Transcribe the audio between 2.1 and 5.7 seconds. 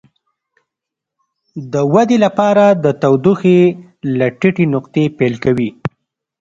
لپاره د تودوخې له ټیټې نقطې پیل کوي.